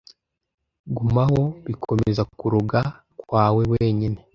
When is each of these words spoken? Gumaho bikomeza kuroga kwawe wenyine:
Gumaho 0.95 1.41
bikomeza 1.65 2.21
kuroga 2.39 2.79
kwawe 3.21 3.61
wenyine: 3.73 4.19